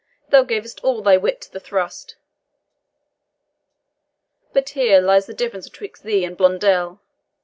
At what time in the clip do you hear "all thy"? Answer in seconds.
0.83-1.15